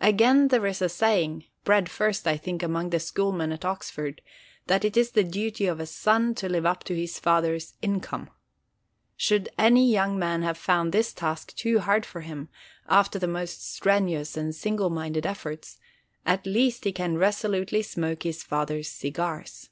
Again 0.00 0.46
there 0.46 0.64
is 0.66 0.80
a 0.80 0.88
saying—bred 0.88 1.88
first, 1.90 2.28
I 2.28 2.36
think, 2.36 2.62
among 2.62 2.90
the 2.90 3.00
schoolmen 3.00 3.50
at 3.50 3.64
Oxford—that 3.64 4.84
it 4.84 4.96
is 4.96 5.10
the 5.10 5.24
duty 5.24 5.66
of 5.66 5.80
a 5.80 5.86
son 5.86 6.36
to 6.36 6.48
live 6.48 6.64
up 6.64 6.84
to 6.84 6.94
his 6.94 7.18
father's 7.18 7.74
income. 7.82 8.30
Should 9.16 9.48
any 9.58 9.90
young 9.90 10.16
man 10.20 10.42
have 10.42 10.56
found 10.56 10.92
this 10.92 11.12
task 11.12 11.52
too 11.56 11.80
hard 11.80 12.06
for 12.06 12.20
him, 12.20 12.48
after 12.88 13.18
the 13.18 13.26
most 13.26 13.60
strenuous 13.74 14.36
and 14.36 14.54
single 14.54 14.88
minded 14.88 15.26
efforts, 15.26 15.80
at 16.24 16.46
least 16.46 16.84
he 16.84 16.92
can 16.92 17.18
resolutely 17.18 17.82
smoke 17.82 18.22
his 18.22 18.44
father's 18.44 18.88
cigars. 18.88 19.70